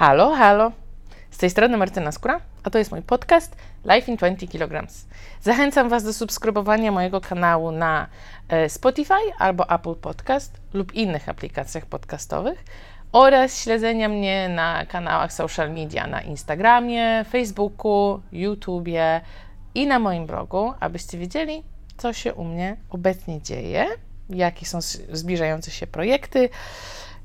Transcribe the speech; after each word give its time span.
Halo, 0.00 0.34
halo. 0.34 0.72
Z 1.30 1.38
tej 1.38 1.50
strony 1.50 1.76
Martyna 1.76 2.12
Skóra, 2.12 2.40
a 2.62 2.70
to 2.70 2.78
jest 2.78 2.90
mój 2.90 3.02
podcast 3.02 3.56
Life 3.84 4.10
in 4.10 4.16
20 4.16 4.46
kg. 4.46 4.86
Zachęcam 5.42 5.88
Was 5.88 6.04
do 6.04 6.12
subskrybowania 6.12 6.92
mojego 6.92 7.20
kanału 7.20 7.72
na 7.72 8.06
e, 8.48 8.68
Spotify 8.68 9.14
albo 9.38 9.70
Apple 9.70 9.94
Podcast 9.94 10.60
lub 10.72 10.94
innych 10.94 11.28
aplikacjach 11.28 11.86
podcastowych 11.86 12.64
oraz 13.12 13.62
śledzenia 13.62 14.08
mnie 14.08 14.48
na 14.48 14.86
kanałach 14.86 15.32
social 15.32 15.70
media 15.72 16.06
na 16.06 16.20
Instagramie, 16.20 17.24
Facebooku, 17.30 18.20
YouTubie 18.32 19.20
i 19.74 19.86
na 19.86 19.98
moim 19.98 20.26
blogu, 20.26 20.72
abyście 20.80 21.18
wiedzieli, 21.18 21.62
co 21.96 22.12
się 22.12 22.34
u 22.34 22.44
mnie 22.44 22.76
obecnie 22.90 23.42
dzieje, 23.42 23.86
jakie 24.30 24.66
są 24.66 24.78
zbliżające 25.12 25.70
się 25.70 25.86
projekty 25.86 26.48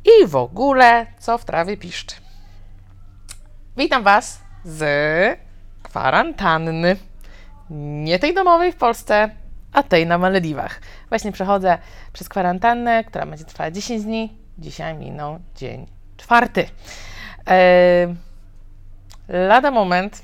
i 0.05 0.27
w 0.27 0.35
ogóle, 0.35 1.05
co 1.19 1.37
w 1.37 1.45
trawie 1.45 1.77
piszczy. 1.77 2.24
Witam 3.77 4.03
Was 4.03 4.39
z 4.65 5.39
kwarantanny. 5.83 6.95
Nie 7.69 8.19
tej 8.19 8.33
domowej 8.33 8.71
w 8.71 8.75
Polsce, 8.75 9.29
a 9.73 9.83
tej 9.83 10.07
na 10.07 10.17
Malediwach. 10.17 10.81
Właśnie 11.09 11.31
przechodzę 11.31 11.77
przez 12.13 12.29
kwarantannę, 12.29 13.03
która 13.03 13.25
będzie 13.25 13.45
trwała 13.45 13.71
10 13.71 14.03
dni. 14.03 14.37
Dzisiaj 14.57 14.95
minął 14.95 15.39
dzień 15.55 15.87
czwarty. 16.17 16.65
Eee, 17.45 18.15
lada 19.27 19.71
moment 19.71 20.23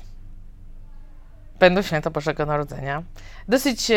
będą 1.58 1.82
święto 1.82 2.10
Bożego 2.10 2.46
Narodzenia. 2.46 3.02
Dosyć 3.48 3.90
e, 3.90 3.94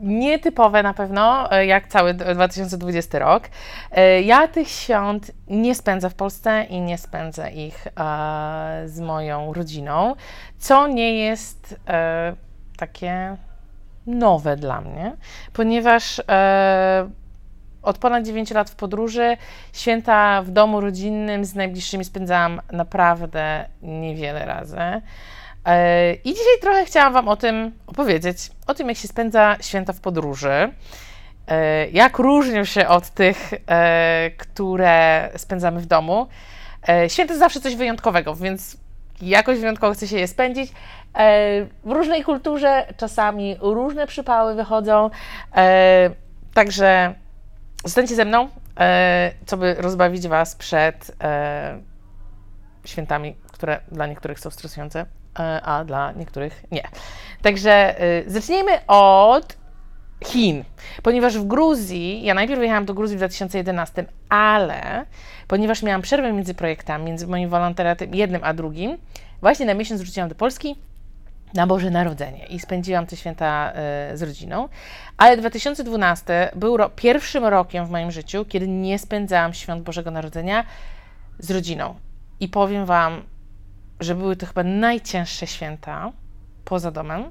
nietypowe 0.00 0.82
na 0.82 0.94
pewno, 0.94 1.52
e, 1.52 1.66
jak 1.66 1.86
cały 1.86 2.14
2020 2.14 3.18
rok. 3.18 3.44
E, 3.90 4.22
ja 4.22 4.48
tych 4.48 4.68
świąt 4.68 5.30
nie 5.48 5.74
spędzę 5.74 6.10
w 6.10 6.14
Polsce 6.14 6.64
i 6.64 6.80
nie 6.80 6.98
spędzę 6.98 7.50
ich 7.50 7.88
z 8.84 9.00
moją 9.00 9.52
rodziną, 9.52 10.14
co 10.58 10.86
nie 10.86 11.18
jest 11.18 11.80
takie 12.76 13.36
nowe 14.06 14.56
dla 14.56 14.80
mnie, 14.80 15.16
ponieważ 15.52 16.20
od 17.82 17.98
ponad 17.98 18.24
9 18.24 18.50
lat 18.50 18.70
w 18.70 18.74
podróży, 18.74 19.36
święta 19.72 20.42
w 20.42 20.50
domu 20.50 20.80
rodzinnym 20.80 21.44
z 21.44 21.54
najbliższymi 21.54 22.04
spędzałam 22.04 22.60
naprawdę 22.72 23.64
niewiele 23.82 24.46
razy. 24.46 25.02
E, 25.64 26.14
I 26.14 26.28
dzisiaj 26.28 26.58
trochę 26.60 26.84
chciałam 26.84 27.12
Wam 27.12 27.28
o 27.28 27.36
tym 27.36 27.72
opowiedzieć, 27.94 28.50
o 28.66 28.74
tym, 28.74 28.88
jak 28.88 28.96
się 28.96 29.08
spędza 29.08 29.56
święta 29.60 29.92
w 29.92 30.00
podróży, 30.00 30.72
e, 31.48 31.88
jak 31.88 32.18
różnią 32.18 32.64
się 32.64 32.88
od 32.88 33.10
tych, 33.10 33.52
e, 33.68 34.30
które 34.36 35.30
spędzamy 35.36 35.80
w 35.80 35.86
domu. 35.86 36.26
Święta 37.08 37.34
to 37.34 37.38
zawsze 37.38 37.60
coś 37.60 37.76
wyjątkowego, 37.76 38.34
więc 38.34 38.76
jakoś 39.22 39.58
wyjątkowo 39.58 39.94
chce 39.94 40.08
się 40.08 40.18
je 40.18 40.28
spędzić. 40.28 40.72
W 41.84 41.90
różnej 41.90 42.24
kulturze 42.24 42.86
czasami 42.96 43.56
różne 43.60 44.06
przypały 44.06 44.54
wychodzą, 44.54 45.10
także 46.54 47.14
zostańcie 47.84 48.14
ze 48.14 48.24
mną, 48.24 48.48
co 49.46 49.56
by 49.56 49.74
rozbawić 49.74 50.28
Was 50.28 50.56
przed 50.56 51.16
świętami, 52.84 53.36
które 53.52 53.80
dla 53.92 54.06
niektórych 54.06 54.40
są 54.40 54.50
stresujące. 54.50 55.06
E, 55.38 55.62
a 55.62 55.84
dla 55.84 56.12
niektórych 56.12 56.64
nie. 56.70 56.82
Także 57.42 58.02
y, 58.02 58.30
zacznijmy 58.30 58.86
od 58.86 59.56
Chin, 60.24 60.64
ponieważ 61.02 61.38
w 61.38 61.44
Gruzji, 61.46 62.24
ja 62.24 62.34
najpierw 62.34 62.58
wyjechałam 62.58 62.84
do 62.84 62.94
Gruzji 62.94 63.16
w 63.16 63.20
2011, 63.20 64.04
ale 64.28 65.06
ponieważ 65.48 65.82
miałam 65.82 66.02
przerwę 66.02 66.32
między 66.32 66.54
projektami, 66.54 67.04
między 67.04 67.26
moim 67.26 67.48
wolontariatem 67.48 68.14
jednym 68.14 68.44
a 68.44 68.54
drugim, 68.54 68.98
właśnie 69.40 69.66
na 69.66 69.74
miesiąc 69.74 70.02
wróciłam 70.02 70.28
do 70.28 70.34
Polski 70.34 70.76
na 71.54 71.66
Boże 71.66 71.90
Narodzenie 71.90 72.46
i 72.46 72.60
spędziłam 72.60 73.06
te 73.06 73.16
święta 73.16 73.72
y, 74.12 74.16
z 74.16 74.22
rodziną. 74.22 74.68
Ale 75.16 75.36
2012 75.36 76.50
był 76.56 76.76
ro 76.76 76.90
pierwszym 76.90 77.44
rokiem 77.44 77.86
w 77.86 77.90
moim 77.90 78.10
życiu, 78.10 78.44
kiedy 78.44 78.68
nie 78.68 78.98
spędzałam 78.98 79.54
świąt 79.54 79.82
Bożego 79.82 80.10
Narodzenia 80.10 80.64
z 81.38 81.50
rodziną. 81.50 81.94
I 82.40 82.48
powiem 82.48 82.86
Wam, 82.86 83.22
że 84.00 84.14
były 84.14 84.36
to 84.36 84.46
chyba 84.46 84.62
najcięższe 84.62 85.46
święta 85.46 86.12
poza 86.64 86.90
domem, 86.90 87.24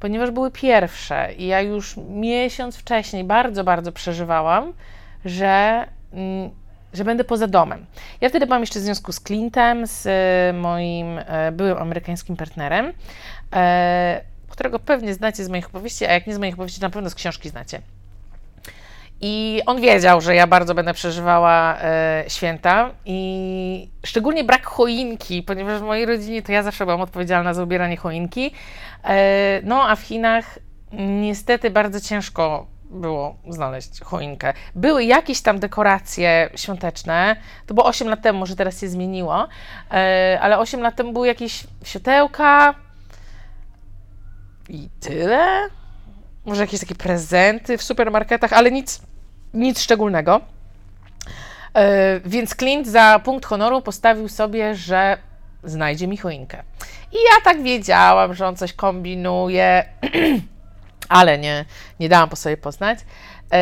ponieważ 0.00 0.30
były 0.30 0.50
pierwsze 0.50 1.32
i 1.38 1.46
ja 1.46 1.60
już 1.60 1.96
miesiąc 2.08 2.76
wcześniej 2.76 3.24
bardzo, 3.24 3.64
bardzo 3.64 3.92
przeżywałam, 3.92 4.72
że, 5.24 5.84
mm, 6.12 6.50
że 6.92 7.04
będę 7.04 7.24
poza 7.24 7.46
domem. 7.46 7.86
Ja 8.20 8.28
wtedy 8.28 8.46
byłam 8.46 8.62
jeszcze 8.62 8.80
w 8.80 8.82
związku 8.82 9.12
z 9.12 9.20
Clintem, 9.20 9.86
z 9.86 10.06
moim 10.56 11.18
e, 11.18 11.52
byłym 11.52 11.78
amerykańskim 11.78 12.36
partnerem, 12.36 12.92
e, 13.52 14.20
którego 14.48 14.78
pewnie 14.78 15.14
znacie 15.14 15.44
z 15.44 15.48
moich 15.48 15.66
opowieści, 15.66 16.06
a 16.06 16.12
jak 16.12 16.26
nie 16.26 16.34
z 16.34 16.38
moich 16.38 16.54
opowieści, 16.54 16.80
na 16.80 16.90
pewno 16.90 17.10
z 17.10 17.14
książki 17.14 17.48
znacie. 17.48 17.80
I 19.20 19.62
on 19.66 19.80
wiedział, 19.80 20.20
że 20.20 20.34
ja 20.34 20.46
bardzo 20.46 20.74
będę 20.74 20.94
przeżywała 20.94 21.78
e, 21.80 22.24
święta 22.28 22.90
i 23.04 23.90
szczególnie 24.04 24.44
brak 24.44 24.66
choinki, 24.66 25.42
ponieważ 25.42 25.80
w 25.80 25.84
mojej 25.84 26.06
rodzinie 26.06 26.42
to 26.42 26.52
ja 26.52 26.62
zawsze 26.62 26.84
byłam 26.84 27.00
odpowiedzialna 27.00 27.54
za 27.54 27.62
ubieranie 27.62 27.96
choinki. 27.96 28.50
E, 29.04 29.60
no 29.64 29.88
a 29.88 29.96
w 29.96 30.00
Chinach 30.00 30.58
niestety 30.92 31.70
bardzo 31.70 32.00
ciężko 32.00 32.66
było 32.90 33.36
znaleźć 33.48 34.00
choinkę. 34.00 34.52
Były 34.74 35.04
jakieś 35.04 35.40
tam 35.40 35.58
dekoracje 35.58 36.50
świąteczne, 36.56 37.36
to 37.66 37.74
było 37.74 37.86
8 37.86 38.08
lat 38.08 38.22
temu, 38.22 38.38
może 38.38 38.56
teraz 38.56 38.80
się 38.80 38.88
zmieniło, 38.88 39.48
e, 39.90 40.38
ale 40.42 40.58
8 40.58 40.80
lat 40.80 40.96
temu 40.96 41.12
były 41.12 41.26
jakieś 41.26 41.66
światełka 41.84 42.74
i 44.68 44.88
tyle 45.00 45.68
może 46.46 46.62
jakieś 46.62 46.80
takie 46.80 46.94
prezenty 46.94 47.78
w 47.78 47.82
supermarketach, 47.82 48.52
ale 48.52 48.70
nic, 48.70 49.00
nic 49.54 49.80
szczególnego. 49.80 50.40
Yy, 51.74 51.82
więc 52.24 52.54
Clint 52.54 52.86
za 52.86 53.20
punkt 53.24 53.46
honoru 53.46 53.82
postawił 53.82 54.28
sobie, 54.28 54.74
że 54.74 55.18
znajdzie 55.64 56.08
mi 56.08 56.16
choinkę. 56.16 56.62
I 57.12 57.16
ja 57.16 57.44
tak 57.44 57.62
wiedziałam, 57.62 58.34
że 58.34 58.46
on 58.46 58.56
coś 58.56 58.72
kombinuje, 58.72 59.84
ale 61.08 61.38
nie, 61.38 61.64
nie 62.00 62.08
dałam 62.08 62.28
po 62.28 62.36
sobie 62.36 62.56
poznać. 62.56 62.98
Yy, 63.52 63.58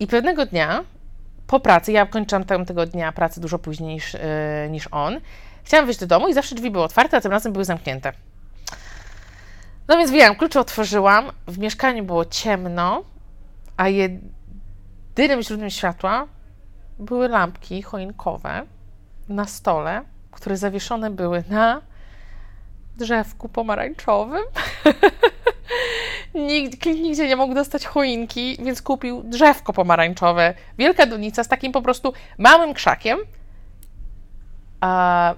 I 0.00 0.06
pewnego 0.06 0.46
dnia 0.46 0.84
po 1.46 1.60
pracy, 1.60 1.92
ja 1.92 2.06
kończyłam 2.06 2.44
tamtego 2.44 2.86
dnia 2.86 3.12
pracę 3.12 3.40
dużo 3.40 3.58
później 3.58 3.94
niż, 3.94 4.14
yy, 4.14 4.20
niż 4.70 4.88
on, 4.90 5.20
chciałam 5.64 5.86
wyjść 5.86 6.00
do 6.00 6.06
domu 6.06 6.28
i 6.28 6.34
zawsze 6.34 6.54
drzwi 6.54 6.70
były 6.70 6.84
otwarte, 6.84 7.16
a 7.16 7.20
tym 7.20 7.32
razem 7.32 7.52
były 7.52 7.64
zamknięte. 7.64 8.12
No 9.88 9.96
więc 9.96 10.10
wiem, 10.10 10.34
klucze 10.34 10.60
otworzyłam, 10.60 11.32
w 11.46 11.58
mieszkaniu 11.58 12.04
było 12.04 12.24
ciemno, 12.24 13.02
a 13.76 13.88
jedynym 13.88 15.42
źródłem 15.42 15.70
światła 15.70 16.26
były 16.98 17.28
lampki 17.28 17.82
choinkowe 17.82 18.66
na 19.28 19.44
stole, 19.44 20.02
które 20.30 20.56
zawieszone 20.56 21.10
były 21.10 21.44
na 21.48 21.82
drzewku 22.96 23.48
pomarańczowym. 23.48 24.42
Nikt, 26.34 26.86
nigdzie 26.86 27.28
nie 27.28 27.36
mógł 27.36 27.54
dostać 27.54 27.86
choinki, 27.86 28.56
więc 28.64 28.82
kupił 28.82 29.22
drzewko 29.22 29.72
pomarańczowe. 29.72 30.54
Wielka 30.78 31.06
donica 31.06 31.44
z 31.44 31.48
takim 31.48 31.72
po 31.72 31.82
prostu 31.82 32.12
małym 32.38 32.74
krzakiem 32.74 33.18
a, 34.80 35.34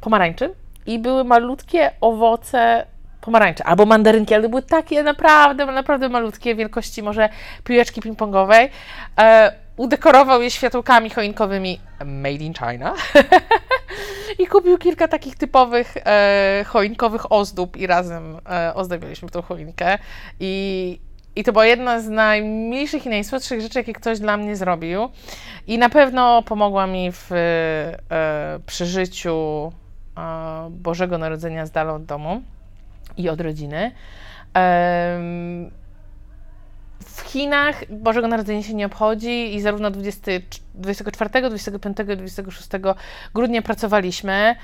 pomarańczy 0.00 0.54
i 0.86 0.98
były 0.98 1.24
malutkie 1.24 1.90
owoce 2.00 2.86
pomarańcze, 3.26 3.64
albo 3.64 3.86
mandarynki, 3.86 4.34
ale 4.34 4.48
były 4.48 4.62
takie 4.62 5.02
naprawdę, 5.02 5.66
naprawdę 5.66 6.08
malutkie, 6.08 6.54
wielkości 6.54 7.02
może 7.02 7.28
piłeczki 7.64 8.00
ping-pongowej. 8.00 8.68
E, 9.20 9.52
udekorował 9.76 10.42
je 10.42 10.50
światełkami 10.50 11.10
choinkowymi 11.10 11.80
made 12.04 12.44
in 12.44 12.54
China 12.54 12.94
i 14.42 14.46
kupił 14.46 14.78
kilka 14.78 15.08
takich 15.08 15.36
typowych 15.36 15.94
e, 15.96 16.64
choinkowych 16.66 17.32
ozdób 17.32 17.76
i 17.76 17.86
razem 17.86 18.38
e, 18.50 18.74
ozdabialiśmy 18.74 19.28
tą 19.28 19.42
choinkę 19.42 19.98
i 20.40 21.00
i 21.36 21.44
to 21.44 21.52
była 21.52 21.66
jedna 21.66 22.00
z 22.00 22.08
najmniejszych 22.08 23.06
i 23.06 23.08
najsłodszych 23.08 23.60
rzeczy, 23.60 23.78
jakie 23.78 23.92
ktoś 23.92 24.18
dla 24.18 24.36
mnie 24.36 24.56
zrobił. 24.56 25.08
I 25.66 25.78
na 25.78 25.88
pewno 25.88 26.42
pomogła 26.42 26.86
mi 26.86 27.12
w 27.12 27.32
e, 27.32 28.58
przeżyciu 28.66 29.72
e, 30.16 30.68
Bożego 30.70 31.18
Narodzenia 31.18 31.66
z 31.66 31.70
dala 31.70 31.92
od 31.92 32.04
domu 32.04 32.42
i 33.16 33.28
od 33.28 33.40
rodziny. 33.40 33.92
W 37.04 37.20
Chinach 37.20 37.84
Bożego 37.90 38.28
Narodzenia 38.28 38.62
się 38.62 38.74
nie 38.74 38.86
obchodzi 38.86 39.54
i 39.54 39.60
zarówno 39.60 39.90
20, 39.90 40.32
24, 40.74 41.48
25 41.48 41.96
i 42.00 42.16
26 42.16 42.68
grudnia 43.34 43.62
pracowaliśmy. 43.62 44.56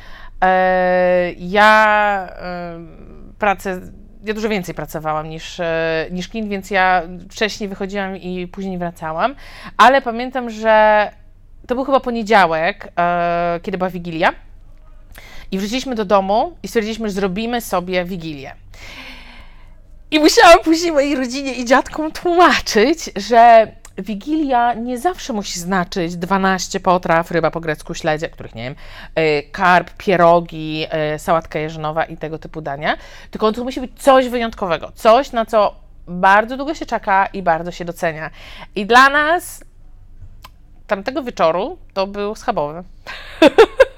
E, 0.45 1.33
ja 1.33 2.29
pracę 3.39 3.81
ja 4.25 4.35
dużo 4.35 4.49
więcej 4.49 4.75
pracowałam 4.75 5.29
niż, 5.29 5.61
e, 5.61 6.07
niż 6.11 6.31
Chin, 6.31 6.49
więc 6.49 6.71
ja 6.71 7.03
wcześniej 7.31 7.69
wychodziłam 7.69 8.17
i 8.17 8.47
później 8.47 8.79
wracałam, 8.79 9.35
ale 9.77 10.03
pamiętam, 10.03 10.51
że 10.51 11.11
to 11.67 11.75
był 11.75 11.85
chyba 11.85 12.01
poniedziałek, 12.01 12.93
e, 12.99 13.61
kiedy 13.63 13.79
była 13.79 13.91
Wigilia. 13.91 14.33
I 15.53 15.59
wróciliśmy 15.59 15.95
do 15.95 16.05
domu 16.05 16.57
i 16.63 16.69
stwierdziliśmy, 16.69 17.09
że 17.09 17.15
zrobimy 17.15 17.61
sobie 17.61 18.05
Wigilię. 18.05 18.55
I 20.11 20.21
musiałam 20.21 20.59
później 20.65 20.93
mojej 20.93 21.17
rodzinie 21.17 21.55
i 21.55 21.65
dziadkom 21.65 22.13
tłumaczyć, 22.13 23.11
że 23.17 23.73
Wigilia 23.99 24.75
nie 24.75 24.99
zawsze 24.99 25.33
musi 25.33 25.61
znaczyć 25.61 26.17
12 26.17 26.81
potraw, 26.81 27.31
ryba 27.31 27.51
po 27.51 27.61
grecku, 27.61 27.95
śledzie, 27.95 28.29
których 28.29 28.55
nie 28.55 28.63
wiem, 28.63 28.75
y, 29.19 29.43
karp, 29.53 29.91
pierogi, 29.99 30.87
y, 31.15 31.19
sałatka 31.19 31.59
jeżynowa 31.59 32.05
i 32.05 32.17
tego 32.17 32.39
typu 32.39 32.61
dania, 32.61 32.97
tylko 33.31 33.53
to 33.53 33.65
musi 33.65 33.81
być 33.81 34.03
coś 34.03 34.29
wyjątkowego, 34.29 34.93
coś 34.95 35.33
na 35.33 35.47
co 35.47 35.75
bardzo 36.07 36.57
długo 36.57 36.75
się 36.75 36.87
czeka 36.87 37.27
i 37.27 37.43
bardzo 37.43 37.71
się 37.71 37.85
docenia. 37.85 38.31
I 38.75 38.87
dla 38.87 39.09
nas 39.09 39.65
tamtego 40.87 41.23
wieczoru 41.23 41.79
to 41.95 42.07
był 42.07 42.35
schabowy. 42.35 42.85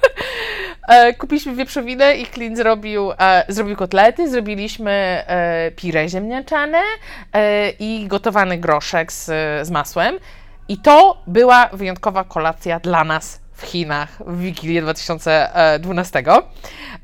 E, 0.88 1.14
kupiliśmy 1.14 1.54
wieprzowinę 1.54 2.16
i 2.16 2.26
Clint 2.26 2.56
zrobił, 2.56 3.12
e, 3.12 3.44
zrobił 3.48 3.76
kotlety, 3.76 4.30
zrobiliśmy 4.30 4.90
e, 5.26 5.70
pire 5.76 6.08
ziemniaczane 6.08 6.82
e, 7.32 7.70
i 7.70 8.06
gotowany 8.06 8.58
groszek 8.58 9.12
z, 9.12 9.24
z 9.66 9.70
masłem. 9.70 10.18
I 10.68 10.78
to 10.78 11.22
była 11.26 11.68
wyjątkowa 11.72 12.24
kolacja 12.24 12.80
dla 12.80 13.04
nas 13.04 13.40
w 13.52 13.62
Chinach 13.62 14.08
w 14.26 14.40
Wigilię 14.40 14.82
2012. 14.82 16.22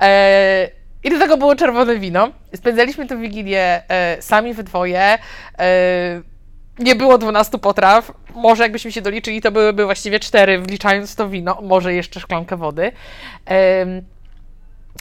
E, 0.01 0.69
I 1.05 1.11
do 1.11 1.19
tego 1.19 1.37
było 1.37 1.57
czerwone 1.57 1.97
wino. 1.97 2.29
Spędzaliśmy 2.55 3.07
tę 3.07 3.17
Wigilię 3.17 3.83
e, 3.89 4.23
sami 4.23 4.55
we 4.55 4.63
dwoje. 4.63 5.19
Nie 6.81 6.95
było 6.95 7.19
12 7.19 7.59
potraw. 7.59 8.13
Może 8.35 8.63
jakbyśmy 8.63 8.93
się 8.93 9.03
doliczyli, 9.03 9.41
to 9.41 9.53
byłyby 9.53 9.85
właściwie 9.85 10.21
cztery, 10.21 10.59
wliczając 10.59 11.15
to 11.15 11.29
wino, 11.29 11.59
może 11.63 11.95
jeszcze 11.95 12.21
szklankę 12.21 12.57
wody. 12.57 12.93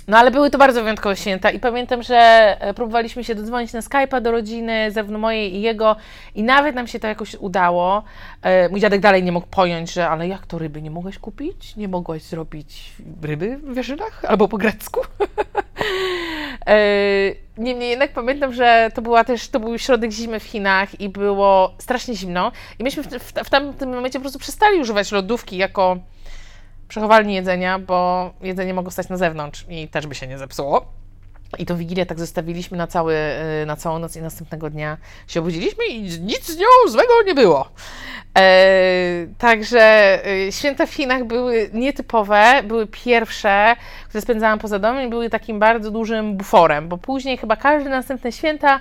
No 0.08 0.18
ale 0.18 0.32
były 0.32 0.50
to 0.50 0.58
bardzo 0.58 0.82
wyjątkowe 0.82 1.16
święta 1.16 1.52
i 1.52 1.60
pamiętam, 1.60 2.04
że 2.04 2.18
e, 2.60 2.74
próbowaliśmy 2.74 3.24
się 3.24 3.36
dodzwonić 3.36 3.74
na 3.74 3.80
Skype'a 3.80 4.22
do 4.22 4.32
rodziny, 4.32 4.92
zarówno 4.92 5.20
mojej 5.20 5.56
i 5.56 5.62
jego 5.62 5.96
i 6.36 6.44
nawet 6.44 6.76
nam 6.76 6.88
się 6.88 7.00
to 7.00 7.08
jakoś 7.08 7.36
udało. 7.36 8.04
E, 8.42 8.70
mój 8.70 8.80
dziadek 8.80 9.02
dalej 9.02 9.24
nie 9.24 9.32
mógł 9.32 9.48
pojąć, 9.48 9.94
że 9.94 10.10
ale 10.10 10.28
jak 10.28 10.46
to 10.46 10.58
ryby 10.58 10.82
nie 10.82 10.92
mogłeś 10.92 11.20
kupić? 11.20 11.76
Nie 11.76 11.88
mogłeś 11.88 12.24
zrobić 12.24 12.92
ryby 13.22 13.58
w 13.58 13.74
Wierzynach? 13.76 14.26
Albo 14.28 14.48
po 14.48 14.58
grecku? 14.58 15.02
e, 16.68 16.78
niemniej 17.58 17.90
jednak 17.90 18.14
pamiętam, 18.14 18.54
że 18.54 18.92
to 18.94 19.02
była 19.02 19.24
też, 19.24 19.50
to 19.50 19.60
był 19.60 19.78
środek 19.78 20.12
zimy 20.12 20.40
w 20.40 20.44
Chinach 20.44 21.02
i 21.02 21.10
było 21.10 21.74
strasznie 21.78 22.16
zimno 22.16 22.52
i 22.80 22.84
myśmy 22.84 23.04
w, 23.04 23.08
w, 23.08 23.34
w 23.46 23.50
tamtym 23.50 23.90
momencie 23.90 24.20
po 24.20 24.24
prostu 24.24 24.40
przestali 24.40 24.80
używać 24.80 25.12
lodówki 25.12 25.58
jako 25.58 25.98
przechowalni 26.90 27.34
jedzenia, 27.34 27.80
bo 27.80 28.30
jedzenie 28.42 28.74
mogło 28.74 28.92
stać 28.92 29.10
na 29.10 29.18
zewnątrz 29.18 29.66
i 29.70 29.88
też 29.88 30.08
by 30.08 30.16
się 30.16 30.28
nie 30.28 30.38
zepsuło. 30.38 30.86
I 31.58 31.66
tą 31.66 31.78
Wigilię 31.78 32.06
tak 32.06 32.20
zostawiliśmy 32.20 32.78
na, 32.78 32.88
cały, 32.88 33.14
y, 33.64 33.66
na 33.66 33.76
całą 33.76 34.00
noc 34.00 34.16
i 34.16 34.22
następnego 34.22 34.70
dnia 34.70 34.98
się 35.28 35.40
obudziliśmy 35.40 35.86
i 35.86 36.02
nic 36.02 36.48
z 36.48 36.58
nią 36.58 36.66
złego 36.88 37.14
nie 37.26 37.36
było. 37.36 37.70
E, 38.38 39.28
także 39.38 39.82
e, 40.26 40.52
święta 40.52 40.86
w 40.86 40.94
Chinach 40.94 41.24
były 41.24 41.70
nietypowe, 41.74 42.64
były 42.64 42.88
pierwsze, 42.88 43.76
które 44.10 44.22
spędzałam 44.22 44.60
poza 44.60 44.80
domem 44.80 45.08
i 45.08 45.10
były 45.10 45.30
takim 45.30 45.60
bardzo 45.60 45.92
dużym 45.92 46.38
buforem, 46.38 46.88
bo 46.90 46.98
później 46.98 47.38
chyba 47.38 47.56
każde 47.56 47.90
następne 47.90 48.32
święta 48.32 48.80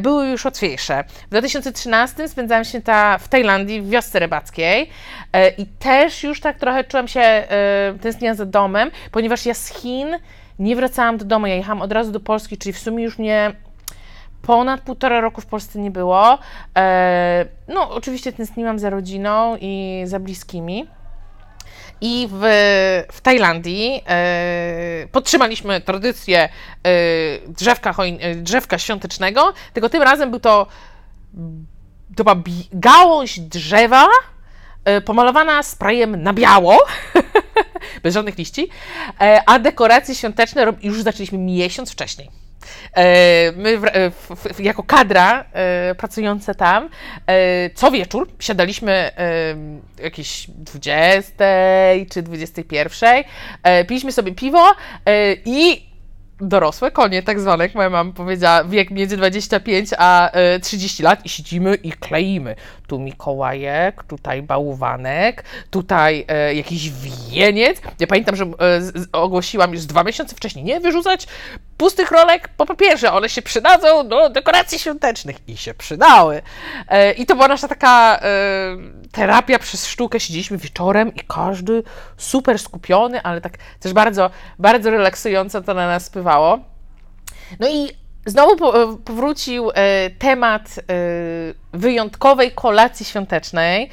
były 0.00 0.26
już 0.26 0.44
łatwiejsze. 0.44 1.04
W 1.26 1.30
2013 1.30 2.28
spędzałam 2.28 2.64
święta 2.64 3.18
w 3.18 3.28
Tajlandii, 3.28 3.80
w 3.80 3.88
wiosce 3.88 4.18
rybackiej 4.18 4.90
e, 5.32 5.48
i 5.48 5.66
też 5.66 6.22
już 6.22 6.40
tak 6.40 6.58
trochę 6.58 6.84
czułam 6.84 7.08
się 7.08 7.20
e, 7.20 7.46
tęskniona 8.00 8.34
za 8.34 8.46
domem, 8.46 8.90
ponieważ 9.12 9.46
ja 9.46 9.54
z 9.54 9.68
Chin 9.68 10.08
nie 10.58 10.76
wracałam 10.76 11.16
do 11.18 11.24
domu, 11.24 11.46
ja 11.46 11.54
jechałam 11.54 11.82
od 11.82 11.92
razu 11.92 12.12
do 12.12 12.20
Polski, 12.20 12.58
czyli 12.58 12.72
w 12.72 12.78
sumie 12.78 13.04
już 13.04 13.18
mnie 13.18 13.52
ponad 14.42 14.80
półtora 14.80 15.20
roku 15.20 15.40
w 15.40 15.46
Polsce 15.46 15.78
nie 15.78 15.90
było. 15.90 16.38
E, 16.76 17.44
no, 17.68 17.90
oczywiście 17.90 18.32
tęskniłam 18.32 18.78
za 18.78 18.90
rodziną 18.90 19.56
i 19.60 20.02
za 20.04 20.20
bliskimi. 20.20 20.86
I 22.00 22.28
w, 22.32 22.40
w 23.12 23.20
Tajlandii 23.20 24.02
e, 24.08 25.06
podtrzymaliśmy 25.12 25.80
tradycję 25.80 26.38
e, 26.38 26.48
drzewka, 27.48 27.94
e, 28.20 28.34
drzewka 28.34 28.78
świątecznego, 28.78 29.52
tylko 29.72 29.88
tym 29.88 30.02
razem 30.02 30.30
był 30.30 30.40
to, 30.40 30.66
to 32.16 32.24
była 32.24 32.36
gałąź 32.72 33.40
drzewa 33.40 34.06
e, 34.84 35.00
pomalowana 35.00 35.62
sprayem 35.62 36.22
na 36.22 36.32
biało, 36.32 36.78
bez 38.02 38.14
żadnych 38.14 38.38
liści, 38.38 38.68
a 39.46 39.58
dekoracje 39.58 40.14
świąteczne 40.14 40.72
już 40.82 41.02
zaczęliśmy 41.02 41.38
miesiąc 41.38 41.92
wcześniej. 41.92 42.47
E, 42.96 43.52
my 43.56 43.78
e, 43.94 44.10
jako 44.58 44.82
kadra 44.82 45.44
e, 45.52 45.94
pracujące 45.94 46.54
tam, 46.54 46.88
co 47.74 47.90
wieczór 47.90 48.28
siadaliśmy 48.38 49.10
jakieś 50.02 50.50
20 50.50 51.44
czy 52.10 52.22
21, 52.22 53.24
e, 53.62 53.84
piliśmy 53.84 54.12
sobie 54.12 54.32
piwo 54.32 54.74
i 55.44 55.88
dorosłe 56.40 56.90
konie, 56.90 57.22
tak 57.22 57.40
zwane, 57.40 57.64
jak 57.64 57.74
moja 57.74 57.90
mama 57.90 58.12
powiedziała, 58.12 58.64
wiek 58.64 58.90
między 58.90 59.16
25 59.16 59.90
a 59.98 60.30
30 60.62 61.02
lat 61.02 61.26
i 61.26 61.28
siedzimy 61.28 61.74
i 61.74 61.92
kleimy. 61.92 62.54
Tu 62.86 62.98
Mikołajek, 62.98 64.04
tutaj 64.04 64.42
bałwanek, 64.42 65.44
tutaj 65.70 66.24
e, 66.28 66.54
jakiś 66.54 66.90
wieniec. 66.90 67.80
Ja 68.00 68.06
pamiętam, 68.06 68.36
że 68.36 68.44
e, 68.44 68.48
ogłosiłam 69.12 69.72
już 69.72 69.84
dwa 69.84 70.04
miesiące 70.04 70.36
wcześniej, 70.36 70.64
nie 70.64 70.80
wyrzucać 70.80 71.26
pustych 71.78 72.10
rolek 72.10 72.48
po 72.48 72.66
papierze, 72.66 73.12
one 73.12 73.28
się 73.28 73.42
przydadzą 73.42 74.08
do 74.08 74.30
dekoracji 74.30 74.78
świątecznych. 74.78 75.36
I 75.48 75.56
się 75.56 75.74
przydały. 75.74 76.42
E, 76.88 77.12
I 77.12 77.26
to 77.26 77.34
była 77.34 77.48
nasza 77.48 77.68
taka 77.68 78.18
e, 78.22 78.76
terapia 79.12 79.58
przez 79.58 79.86
sztukę. 79.86 80.20
Siedzieliśmy 80.20 80.58
wieczorem 80.58 81.14
i 81.14 81.20
każdy 81.28 81.82
super 82.16 82.58
skupiony, 82.58 83.22
ale 83.22 83.40
tak 83.40 83.52
też 83.80 83.92
bardzo, 83.92 84.30
bardzo 84.58 84.90
relaksująco 84.90 85.62
to 85.62 85.74
na 85.74 85.86
nas 85.86 86.04
spływało. 86.04 86.58
No 87.60 87.68
i 87.68 87.88
znowu 88.26 88.56
powrócił 89.04 89.70
e, 89.70 90.10
temat 90.10 90.80
wyjątkowej 91.72 92.52
kolacji 92.52 93.06
świątecznej. 93.06 93.90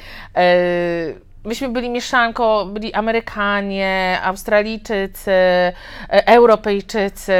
Myśmy 1.46 1.68
byli 1.68 1.90
mieszanko, 1.90 2.66
byli 2.66 2.94
Amerykanie, 2.94 4.18
Australijczycy, 4.22 5.32
Europejczycy, 6.08 7.32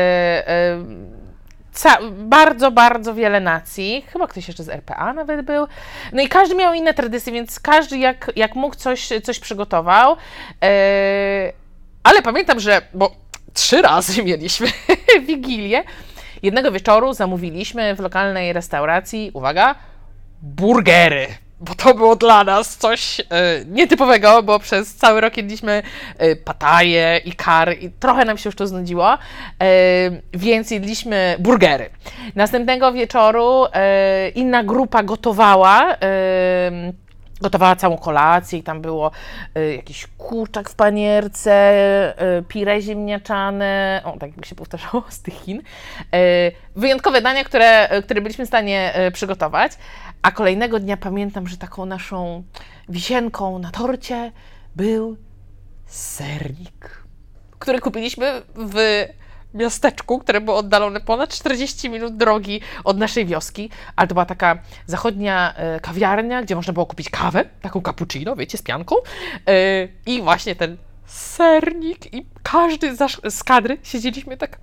Ca 1.73 1.99
bardzo, 2.13 2.71
bardzo 2.71 3.15
wiele 3.15 3.41
nacji. 3.41 4.05
Chyba 4.13 4.27
ktoś 4.27 4.49
jeszcze 4.49 4.65
z 4.65 4.69
RPA 4.69 5.13
nawet 5.13 5.47
był. 5.47 5.67
No 6.13 6.23
i 6.23 6.29
każdy 6.29 6.55
miał 6.55 6.75
inne 6.75 6.95
tradycje, 6.95 7.33
więc 7.33 7.61
każdy 7.61 7.99
jak, 7.99 8.33
jak 8.37 8.55
mógł 8.55 8.77
coś, 8.77 9.09
coś 9.23 9.39
przygotował. 9.39 10.17
Eee, 10.61 11.53
ale 12.03 12.23
pamiętam, 12.23 12.61
że, 12.61 12.83
bo 12.95 13.11
trzy 13.55 13.83
razy 13.83 14.23
mieliśmy 14.25 14.67
wigilię. 15.29 15.85
Jednego 16.43 16.73
wieczoru 16.73 17.13
zamówiliśmy 17.13 17.95
w 17.95 18.01
lokalnej 18.01 18.53
restauracji, 18.53 19.31
uwaga, 19.35 19.75
burgery 20.43 21.46
bo 21.61 21.75
to 21.75 21.95
było 21.95 22.17
dla 22.17 22.45
nas 22.45 22.77
coś 22.77 23.21
e, 23.21 23.25
nietypowego, 23.67 24.43
bo 24.43 24.59
przez 24.59 24.95
cały 24.95 25.21
rok 25.21 25.37
jedliśmy 25.37 25.83
e, 26.19 26.37
pataje 26.37 27.21
i 27.25 27.33
kar 27.33 27.77
i 27.81 27.91
trochę 27.91 28.25
nam 28.25 28.39
się 28.39 28.49
już 28.49 28.57
to 28.57 28.67
znudziło, 28.67 29.13
e, 29.13 29.19
więc 30.35 30.71
jedliśmy 30.71 31.37
burgery. 31.39 31.91
Następnego 32.35 32.93
wieczoru 32.93 33.65
e, 33.73 34.29
inna 34.29 34.65
grupa 34.65 35.03
gotowała 35.03 35.97
gotowała 37.41 37.77
całą 37.77 37.99
kolację 37.99 38.59
i 38.59 38.63
tam 38.63 38.81
było 38.81 39.11
y, 39.57 39.75
jakiś 39.77 40.07
kurczak 40.19 40.71
w 40.71 40.75
panierce, 40.75 41.53
y, 42.39 42.43
pire 42.43 42.83
ziemniaczane, 42.83 44.03
o, 44.05 44.13
tak 44.13 44.23
jakby 44.23 44.47
się 44.47 44.55
powtarzało 44.55 45.05
z 45.11 45.23
tych 45.23 45.35
Chin. 45.35 45.59
Y, 45.59 45.63
wyjątkowe 46.77 47.23
dania, 47.23 47.45
które, 47.45 47.89
które 48.05 48.21
byliśmy 48.21 48.45
w 48.45 48.49
stanie 48.49 48.95
przygotować. 49.13 49.73
A 50.27 50.31
kolejnego 50.31 50.81
dnia 50.81 50.97
pamiętam, 50.97 51.49
że 51.49 51.57
taką 51.57 51.87
naszą 51.87 52.43
wisienką 52.89 53.59
na 53.59 53.71
torcie 53.71 54.33
był 54.77 55.17
sernik, 55.87 57.05
który 57.59 57.81
kupiliśmy 57.81 58.43
w 58.55 59.07
miasteczku, 59.55 60.19
które 60.19 60.41
było 60.41 60.57
oddalone 60.57 61.01
ponad 61.01 61.31
40 61.31 61.91
minut 61.91 62.17
drogi 62.17 62.61
od 62.85 62.99
naszej 62.99 63.27
wioski, 63.27 63.71
ale 63.97 64.09
to 64.09 64.15
była 64.15 64.27
taka 64.27 64.59
zachodnia 64.87 65.55
e, 65.57 65.81
kawiarnia, 65.81 66.43
gdzie 66.43 66.57
można 66.57 66.73
było 66.73 66.87
kupić 66.87 67.11
kawę, 67.11 67.45
taką 67.63 67.83
cappuccino, 67.83 68.37
wiecie, 68.37 68.59
z 68.59 68.63
pianką. 68.63 68.97
E, 69.49 69.89
i 70.07 70.23
właśnie 70.23 70.57
ten 70.57 70.77
sernik 71.07 72.15
i 72.15 72.27
każdy 72.43 72.97
z 73.31 73.45
kadry 73.45 73.79
siedzieliśmy 73.83 74.37
tak, 74.37 74.59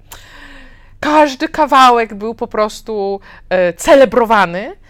każdy 0.99 1.49
kawałek 1.49 2.13
był 2.13 2.35
po 2.35 2.47
prostu 2.47 3.19
e, 3.49 3.73
celebrowany 3.73 4.82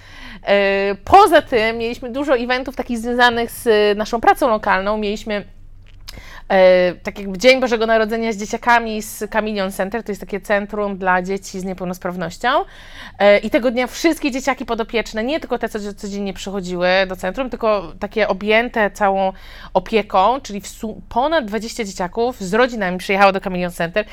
Poza 1.06 1.42
tym 1.42 1.78
mieliśmy 1.78 2.10
dużo 2.10 2.38
eventów 2.38 2.76
takich 2.76 2.98
związanych 2.98 3.52
z 3.52 3.98
naszą 3.98 4.22
pracą 4.22 4.50
lokalną. 4.50 4.98
Mieliśmy 4.98 5.46
E, 6.50 6.94
tak 7.04 7.20
jakby 7.20 7.38
Dzień 7.38 7.62
Bożego 7.62 7.86
Narodzenia 7.86 8.32
z 8.32 8.38
dzieciakami 8.38 9.02
z 9.02 9.32
Camillion 9.32 9.72
Center, 9.72 10.04
to 10.04 10.12
jest 10.12 10.22
takie 10.22 10.42
centrum 10.42 10.98
dla 10.98 11.22
dzieci 11.22 11.60
z 11.60 11.64
niepełnosprawnością. 11.64 12.50
E, 13.20 13.38
I 13.38 13.50
tego 13.50 13.72
dnia 13.72 13.88
wszystkie 13.88 14.32
dzieciaki 14.32 14.66
podopieczne, 14.66 15.24
nie 15.24 15.40
tylko 15.40 15.58
te, 15.58 15.70
co 15.70 15.94
codziennie 15.94 16.34
przychodziły 16.34 16.88
do 17.08 17.16
centrum, 17.16 17.50
tylko 17.50 17.94
takie 18.00 18.28
objęte 18.28 18.92
całą 18.92 19.34
opieką, 19.74 20.42
czyli 20.42 20.62
ponad 21.10 21.46
20 21.46 21.84
dzieciaków 21.84 22.42
z 22.42 22.54
rodzinami 22.54 22.98
przyjechało 22.98 23.32
do 23.32 23.42
Camillion 23.42 23.72
Center 23.72 24.06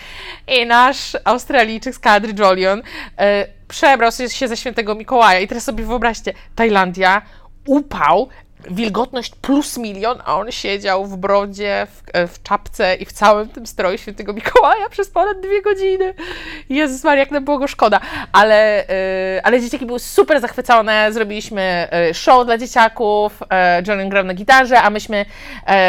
i 0.48 0.66
nasz 0.66 1.16
Australijczyk 1.24 1.94
z 1.94 1.98
kadry 1.98 2.34
Jolion 2.38 2.82
e, 3.18 3.46
przebrał 3.68 4.10
się 4.28 4.48
ze 4.48 4.56
świętego 4.56 4.94
Mikołaja. 4.94 5.40
I 5.40 5.48
teraz 5.48 5.64
sobie 5.64 5.84
wyobraźcie, 5.84 6.32
Tajlandia, 6.54 7.22
upał, 7.66 8.28
wilgotność 8.70 9.34
plus 9.34 9.78
milion, 9.78 10.18
a 10.24 10.36
on 10.36 10.52
siedział 10.52 11.06
w 11.06 11.16
brodzie, 11.16 11.86
w, 11.90 12.02
e, 12.12 12.26
w, 12.26 12.42
czapce 12.42 12.94
i 12.94 13.04
w 13.04 13.12
całym 13.12 13.48
tym 13.48 13.66
stroju 13.66 13.98
świętego 13.98 14.32
Mikołaja 14.32 14.88
przez 14.88 15.10
ponad 15.10 15.40
dwie 15.40 15.62
godziny. 15.62 16.14
Jezus 16.68 17.04
Maria, 17.04 17.20
jak 17.20 17.30
nam 17.30 17.44
było 17.44 17.58
go 17.58 17.68
szkoda. 17.68 18.00
Ale, 18.32 18.84
yy, 19.34 19.42
ale 19.42 19.60
dzieciaki 19.60 19.86
były 19.86 19.98
super 19.98 20.40
zachwycone, 20.40 21.12
zrobiliśmy 21.12 21.88
e, 21.90 22.14
show 22.14 22.46
dla 22.46 22.58
dzieciaków, 22.58 23.42
John 23.86 24.08
grał 24.08 24.24
na 24.24 24.34
gitarze, 24.34 24.82
a 24.82 24.90
myśmy, 24.90 25.24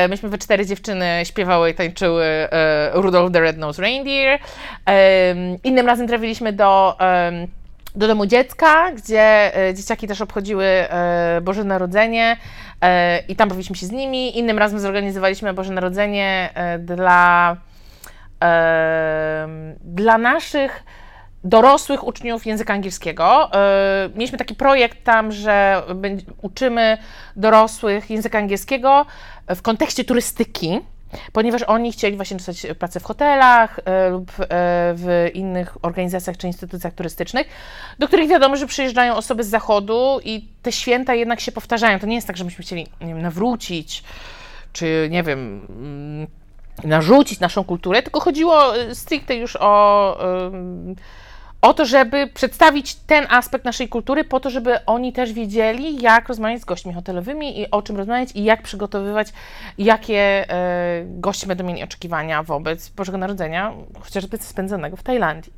myśmy 0.10 0.30
we 0.30 0.38
cztery 0.38 0.66
dziewczyny 0.66 1.22
śpiewały 1.24 1.70
i 1.70 1.74
tańczyły 1.74 2.26
Rudolph 2.94 3.34
the 3.34 3.40
Red-Nosed 3.40 3.80
Reindeer. 3.80 4.40
innym 5.64 5.88
razem 5.88 6.08
trafiliśmy 6.08 6.54
do 6.54 6.98
do 7.96 8.08
domu 8.08 8.26
dziecka, 8.26 8.92
gdzie 8.92 9.56
e, 9.70 9.74
dzieciaki 9.74 10.08
też 10.08 10.22
obchodziły 10.22 10.66
e, 10.66 11.42
Boże 11.42 11.64
Narodzenie 11.64 12.38
e, 12.82 13.20
i 13.28 13.36
tam 13.36 13.50
bawiliśmy 13.50 13.76
się 13.76 13.86
z 13.86 13.92
nimi. 13.92 14.38
Innym 14.38 14.60
razem 14.60 14.80
zorganizowaliśmy 14.80 15.54
Boże 15.54 15.74
Narodzenie 15.74 16.50
dla, 16.80 17.58
dla 19.82 20.18
naszych 20.18 20.84
dorosłych 21.44 22.08
uczniów 22.08 22.46
języka 22.46 22.74
angielskiego. 22.74 23.50
Mieliśmy 24.16 24.38
taki 24.38 24.56
projekt 24.56 25.04
tam, 25.04 25.32
że 25.32 25.84
uczymy 26.42 26.98
dorosłych 27.36 28.10
języka 28.10 28.38
angielskiego 28.38 29.06
w 29.48 29.62
kontekście 29.62 30.04
turystyki 30.04 30.80
ponieważ 31.34 31.64
oni 31.64 31.92
chcieli 31.92 32.16
właśnie 32.16 32.38
dostać 32.38 32.68
pracę 32.80 33.00
w 33.00 33.04
hotelach 33.04 33.80
e, 33.86 34.10
lub 34.10 34.32
e, 34.32 34.46
w 34.96 35.30
innych 35.34 35.86
organizacjach 35.86 36.38
czy 36.38 36.48
instytucjach 36.48 36.94
turystycznych, 36.94 37.48
do 38.00 38.08
których 38.08 38.30
wiadomo, 38.30 38.56
że 38.56 38.68
przyjeżdżają 38.68 39.16
osoby 39.16 39.44
z 39.44 39.48
zachodu 39.48 40.20
i 40.24 40.48
te 40.62 40.72
święta 40.72 41.14
jednak 41.14 41.40
się 41.40 41.52
powtarzają. 41.52 42.00
To 42.00 42.08
nie 42.08 42.16
jest 42.16 42.28
tak, 42.28 42.38
że 42.38 42.44
myśmy 42.44 42.64
chcieli 42.64 42.88
nie 43.02 43.08
wiem, 43.08 43.22
nawrócić, 43.22 44.04
czy 44.74 45.08
nie 45.12 45.24
wiem, 45.24 45.68
mm, 45.70 46.28
narzucić 46.84 47.40
naszą 47.40 47.64
kulturę, 47.64 48.04
tylko 48.04 48.20
chodziło 48.20 48.78
e, 48.78 48.96
stricte 48.96 49.36
już 49.36 49.58
o 49.60 50.18
o 51.62 51.74
to, 51.74 51.86
żeby 51.86 52.28
przedstawić 52.28 52.96
ten 52.96 53.28
aspekt 53.30 53.66
naszej 53.66 53.90
kultury, 53.90 54.24
po 54.24 54.40
to, 54.40 54.50
żeby 54.50 54.86
oni 54.86 55.14
też 55.14 55.34
wiedzieli, 55.34 56.02
jak 56.02 56.28
rozmawiać 56.28 56.62
z 56.62 56.66
gośćmi 56.66 56.94
hotelowymi 56.94 57.60
i 57.60 57.72
o 57.72 57.82
czym 57.82 57.98
rozmawiać 57.98 58.30
i 58.36 58.44
jak 58.44 58.62
przygotowywać, 58.62 59.28
jakie 59.78 60.50
e, 60.50 61.04
goście 61.06 61.48
będą 61.48 61.64
mieli 61.64 61.84
oczekiwania 61.84 62.44
wobec 62.44 62.90
Bożego 62.90 63.18
Narodzenia, 63.18 63.74
chociażby 64.00 64.38
spędzonego 64.38 64.98
w 64.98 65.04
Tajlandii. 65.04 65.54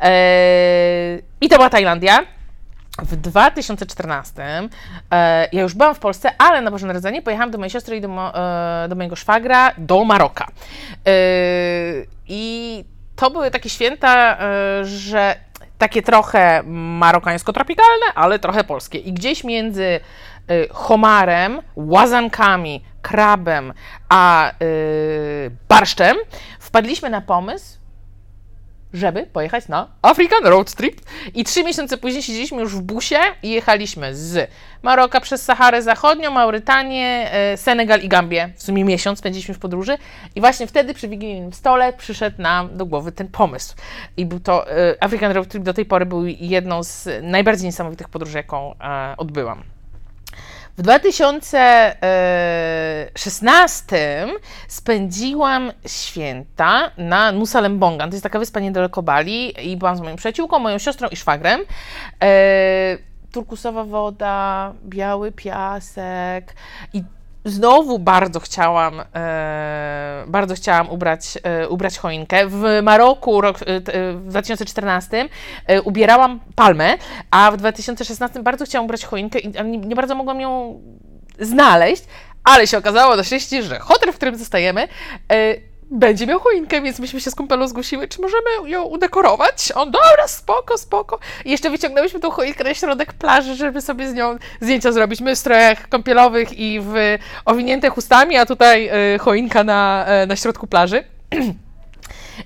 E, 0.00 1.18
I 1.40 1.48
to 1.48 1.56
była 1.56 1.70
Tajlandia. 1.70 2.18
W 3.02 3.16
2014 3.16 4.42
e, 5.10 5.48
ja 5.52 5.62
już 5.62 5.74
byłam 5.74 5.94
w 5.94 5.98
Polsce, 5.98 6.30
ale 6.38 6.60
na 6.60 6.70
Boże 6.70 6.86
Narodzenie 6.86 7.22
pojechałam 7.22 7.50
do 7.50 7.58
mojej 7.58 7.70
siostry 7.70 7.96
i 7.96 8.00
do, 8.00 8.08
mo, 8.08 8.34
e, 8.34 8.88
do 8.88 8.94
mojego 8.94 9.16
szwagra 9.16 9.72
do 9.78 10.04
Maroka. 10.04 10.46
E, 11.06 11.12
I 12.28 12.84
to 13.16 13.30
były 13.30 13.50
takie 13.50 13.70
święta, 13.70 14.38
e, 14.38 14.84
że 14.84 15.36
takie 15.78 16.02
trochę 16.02 16.62
marokańsko-tropikalne, 16.66 18.06
ale 18.14 18.38
trochę 18.38 18.64
polskie. 18.64 18.98
I 18.98 19.12
gdzieś 19.12 19.44
między 19.44 19.84
e, 19.84 20.00
homarem, 20.70 21.62
łazankami, 21.76 22.84
krabem, 23.02 23.72
a 24.08 24.50
e, 24.50 24.54
barszczem 25.68 26.16
wpadliśmy 26.60 27.10
na 27.10 27.20
pomysł, 27.20 27.78
żeby 28.96 29.26
pojechać 29.26 29.68
na 29.68 29.88
African 30.02 30.44
Road 30.44 30.74
Trip. 30.74 31.00
I 31.34 31.44
trzy 31.44 31.64
miesiące 31.64 31.96
później 31.96 32.22
siedzieliśmy 32.22 32.62
już 32.62 32.76
w 32.76 32.80
busie 32.80 33.18
i 33.42 33.50
jechaliśmy 33.50 34.14
z 34.14 34.50
Maroka 34.82 35.20
przez 35.20 35.42
Saharę 35.42 35.82
Zachodnią, 35.82 36.30
Maurytanię, 36.30 37.32
e, 37.32 37.56
Senegal 37.56 38.00
i 38.00 38.08
Gambię. 38.08 38.50
W 38.56 38.62
sumie 38.62 38.84
miesiąc 38.84 39.18
spędziliśmy 39.18 39.54
w 39.54 39.58
podróży. 39.58 39.98
I 40.34 40.40
właśnie 40.40 40.66
wtedy 40.66 40.94
przy 40.94 41.08
wigilijnym 41.08 41.52
stole 41.52 41.92
przyszedł 41.92 42.42
nam 42.42 42.76
do 42.76 42.86
głowy 42.86 43.12
ten 43.12 43.28
pomysł. 43.28 43.74
I 44.16 44.26
był 44.26 44.40
to 44.40 44.70
e, 44.70 44.94
African 45.00 45.32
Road 45.32 45.48
Trip 45.48 45.62
do 45.62 45.74
tej 45.74 45.84
pory 45.84 46.06
był 46.06 46.26
jedną 46.26 46.82
z 46.82 47.08
najbardziej 47.22 47.66
niesamowitych 47.66 48.08
podróży, 48.08 48.38
jaką 48.38 48.74
e, 48.80 49.14
odbyłam. 49.16 49.62
W 50.78 50.82
2016 53.06 54.26
spędziłam 54.68 55.72
święta 55.86 56.90
na 56.98 57.32
Nusa 57.32 57.60
Lembongan. 57.60 58.10
To 58.10 58.14
jest 58.14 58.22
taka 58.22 58.38
wyspa 58.38 58.60
niedaleko 58.60 59.02
Bali 59.02 59.70
i 59.70 59.76
byłam 59.76 59.96
z 59.96 60.00
moją 60.00 60.16
przyjaciółką, 60.16 60.58
moją 60.58 60.78
siostrą 60.78 61.08
i 61.08 61.16
szwagrem. 61.16 61.60
E, 62.22 62.98
turkusowa 63.32 63.84
woda, 63.84 64.72
biały 64.84 65.32
piasek 65.32 66.54
i 66.92 67.04
znowu 67.44 67.98
bardzo 67.98 68.40
chciałam, 68.40 69.02
e, 69.14 70.24
bardzo 70.26 70.54
chciałam 70.54 70.90
ubrać, 70.90 71.38
e, 71.42 71.68
ubrać 71.68 71.98
choinkę. 71.98 72.46
W 72.46 72.64
Maroku 72.82 73.40
rok, 73.40 73.56
e, 73.66 73.80
w 74.12 74.26
2014 74.28 75.28
e, 75.66 75.82
ubierałam 75.82 76.40
palmę, 76.54 76.94
a 77.30 77.50
w 77.50 77.56
2016 77.56 78.42
bardzo 78.42 78.64
chciałam 78.64 78.84
ubrać 78.84 79.04
choinkę 79.04 79.38
i 79.38 79.48
nie, 79.48 79.78
nie 79.78 79.96
bardzo 79.96 80.14
mogłam 80.14 80.40
ją 80.40 80.80
znaleźć, 81.40 82.04
ale 82.46 82.66
się 82.66 82.78
okazało 82.78 83.16
na 83.16 83.24
szczęście, 83.24 83.62
że 83.62 83.78
hotel, 83.78 84.12
w 84.12 84.16
którym 84.16 84.36
zostajemy, 84.36 84.88
e, 85.32 85.54
będzie 85.90 86.26
miał 86.26 86.40
choinkę, 86.40 86.80
więc 86.80 86.98
myśmy 86.98 87.20
się 87.20 87.30
z 87.30 87.34
kumpelą 87.34 87.68
zgłosiły, 87.68 88.08
czy 88.08 88.20
możemy 88.20 88.70
ją 88.70 88.82
udekorować. 88.82 89.72
On, 89.74 89.90
dobra, 89.90 90.28
spoko, 90.28 90.78
spoko. 90.78 91.18
I 91.44 91.50
jeszcze 91.50 91.70
wyciągnęłyśmy 91.70 92.20
tą 92.20 92.30
choinkę 92.30 92.64
na 92.64 92.74
środek 92.74 93.12
plaży, 93.12 93.54
żeby 93.54 93.80
sobie 93.80 94.08
z 94.08 94.14
nią 94.14 94.36
zdjęcia 94.60 94.92
zrobić. 94.92 95.20
My 95.20 95.34
w 95.34 95.38
strojach 95.38 95.88
kąpielowych 95.88 96.58
i 96.58 96.80
w 96.80 96.94
owinięte 97.44 97.90
chustami, 97.90 98.36
a 98.36 98.46
tutaj 98.46 98.90
y, 99.14 99.18
choinka 99.18 99.64
na, 99.64 100.06
y, 100.22 100.26
na 100.26 100.36
środku 100.36 100.66
plaży. 100.66 101.04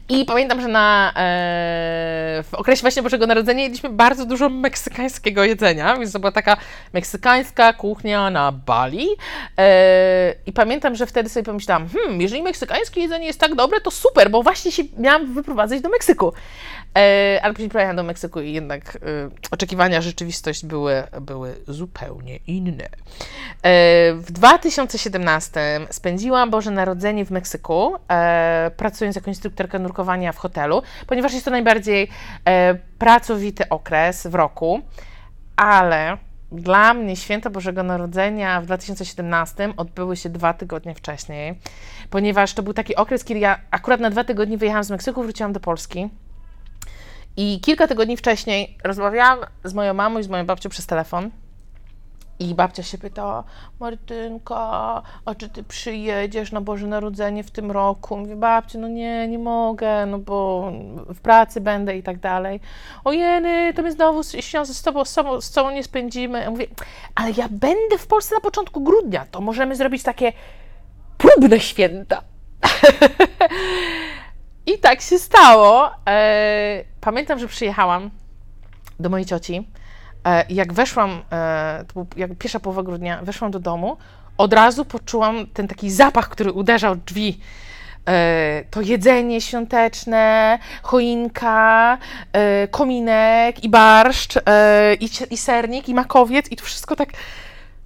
I 0.08 0.24
pamiętam, 0.24 0.60
że 0.60 0.68
na, 0.68 1.12
e, 1.16 2.42
w 2.42 2.54
okresie 2.54 2.80
właśnie 2.80 3.02
Bożego 3.02 3.26
Narodzenia 3.26 3.62
jedliśmy 3.62 3.90
bardzo 3.90 4.26
dużo 4.26 4.48
meksykańskiego 4.48 5.44
jedzenia, 5.44 5.96
więc 5.96 6.12
to 6.12 6.18
była 6.18 6.32
taka 6.32 6.56
meksykańska 6.92 7.72
kuchnia 7.72 8.30
na 8.30 8.52
Bali. 8.52 9.08
E, 9.58 10.34
I 10.46 10.52
pamiętam, 10.52 10.94
że 10.94 11.06
wtedy 11.06 11.28
sobie 11.28 11.44
pomyślałam, 11.44 11.88
hmm, 11.88 12.20
jeżeli 12.20 12.42
meksykańskie 12.42 13.00
jedzenie 13.00 13.26
jest 13.26 13.40
tak 13.40 13.54
dobre, 13.54 13.80
to 13.80 13.90
super, 13.90 14.30
bo 14.30 14.42
właśnie 14.42 14.72
się 14.72 14.82
miałam 14.98 15.34
wyprowadzać 15.34 15.80
do 15.80 15.88
Meksyku. 15.88 16.32
E, 16.98 17.40
ale 17.42 17.54
później 17.54 17.70
pojechałam 17.70 17.96
do 17.96 18.02
Meksyku 18.02 18.40
i 18.40 18.52
jednak 18.52 18.96
e, 18.96 18.98
oczekiwania, 19.50 20.00
rzeczywistość 20.00 20.66
były, 20.66 21.02
były 21.20 21.56
zupełnie 21.68 22.36
inne. 22.36 22.84
E, 22.84 22.88
w 24.14 24.32
2017 24.32 25.60
spędziłam 25.90 26.50
Boże 26.50 26.70
Narodzenie 26.70 27.24
w 27.24 27.30
Meksyku, 27.30 27.96
e, 28.08 28.70
pracując 28.76 29.16
jako 29.16 29.30
instruktorka 29.30 29.78
nurkowania 29.78 30.32
w 30.32 30.36
hotelu, 30.36 30.82
ponieważ 31.06 31.32
jest 31.32 31.44
to 31.44 31.50
najbardziej 31.50 32.08
e, 32.44 32.74
pracowity 32.98 33.68
okres 33.68 34.26
w 34.26 34.34
roku, 34.34 34.80
ale 35.56 36.16
dla 36.52 36.94
mnie 36.94 37.16
święta 37.16 37.50
Bożego 37.50 37.82
Narodzenia 37.82 38.60
w 38.60 38.66
2017 38.66 39.72
odbyły 39.76 40.16
się 40.16 40.28
dwa 40.28 40.54
tygodnie 40.54 40.94
wcześniej, 40.94 41.58
ponieważ 42.10 42.54
to 42.54 42.62
był 42.62 42.72
taki 42.72 42.96
okres, 42.96 43.24
kiedy 43.24 43.40
ja 43.40 43.60
akurat 43.70 44.00
na 44.00 44.10
dwa 44.10 44.24
tygodnie 44.24 44.58
wyjechałam 44.58 44.84
z 44.84 44.90
Meksyku, 44.90 45.22
wróciłam 45.22 45.52
do 45.52 45.60
Polski. 45.60 46.08
I 47.42 47.60
kilka 47.60 47.86
tygodni 47.86 48.16
wcześniej 48.16 48.78
rozmawiałam 48.84 49.38
z 49.64 49.74
moją 49.74 49.94
mamą 49.94 50.18
i 50.18 50.22
z 50.22 50.28
moją 50.28 50.46
babcią 50.46 50.68
przez 50.68 50.86
telefon. 50.86 51.30
I 52.38 52.54
babcia 52.54 52.82
się 52.82 52.98
pytała, 52.98 53.44
Martynka, 53.80 55.02
a 55.24 55.34
czy 55.34 55.48
ty 55.48 55.62
przyjedziesz 55.62 56.52
na 56.52 56.60
Boże 56.60 56.86
Narodzenie 56.86 57.44
w 57.44 57.50
tym 57.50 57.70
roku? 57.70 58.16
Mówię, 58.16 58.36
babciu, 58.36 58.78
no 58.78 58.88
nie, 58.88 59.28
nie 59.28 59.38
mogę, 59.38 60.06
no 60.06 60.18
bo 60.18 60.72
w 61.14 61.20
pracy 61.20 61.60
będę 61.60 61.96
i 61.96 62.02
tak 62.02 62.18
dalej. 62.18 62.60
Ojeny, 63.04 63.74
to 63.74 63.82
my 63.82 63.92
znowu 63.92 64.22
z 64.22 64.82
tobą, 64.82 65.04
z 65.04 65.14
tobą, 65.14 65.40
z 65.40 65.50
tobą 65.50 65.70
nie 65.70 65.84
spędzimy. 65.84 66.50
Mówię, 66.50 66.66
ale 67.14 67.30
ja 67.36 67.48
będę 67.50 67.98
w 67.98 68.06
Polsce 68.06 68.34
na 68.34 68.40
początku 68.40 68.80
grudnia, 68.80 69.26
to 69.30 69.40
możemy 69.40 69.76
zrobić 69.76 70.02
takie 70.02 70.32
próbne 71.18 71.60
święta. 71.60 72.22
I 74.66 74.78
tak 74.78 75.00
się 75.00 75.18
stało. 75.18 75.90
E, 76.08 76.84
pamiętam, 77.00 77.38
że 77.38 77.48
przyjechałam 77.48 78.10
do 79.00 79.08
mojej 79.08 79.26
cioci 79.26 79.64
E, 80.26 80.44
jak 80.48 80.72
weszłam, 80.72 81.22
e, 81.32 81.84
to 81.86 81.94
był 81.94 82.06
jak 82.16 82.38
pierwsza 82.38 82.60
połowa 82.60 82.82
grudnia, 82.82 83.20
weszłam 83.22 83.50
do 83.50 83.60
domu, 83.60 83.96
od 84.38 84.52
razu 84.52 84.84
poczułam 84.84 85.46
ten 85.46 85.68
taki 85.68 85.90
zapach, 85.90 86.28
który 86.28 86.52
uderzał 86.52 86.96
drzwi. 86.96 87.40
E, 88.08 88.64
to 88.70 88.80
jedzenie 88.80 89.40
świąteczne, 89.40 90.58
choinka, 90.82 91.98
e, 92.32 92.68
kominek 92.68 93.64
i 93.64 93.68
barszcz, 93.68 94.36
e, 94.46 94.94
i, 94.94 95.10
i 95.30 95.36
sernik, 95.36 95.88
i 95.88 95.94
makowiec, 95.94 96.52
i 96.52 96.56
to 96.56 96.64
wszystko 96.64 96.96
tak, 96.96 97.08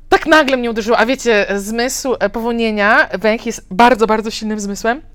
tak 0.09 0.27
nagle 0.27 0.57
mnie 0.57 0.71
uderzyło. 0.71 0.99
A 0.99 1.07
wiecie, 1.07 1.47
zmysł 1.57 2.15
powonienia, 2.33 3.09
węch 3.19 3.47
jest 3.47 3.67
bardzo, 3.71 4.07
bardzo 4.07 4.31
silnym 4.31 4.61
zmysłem. 4.61 5.14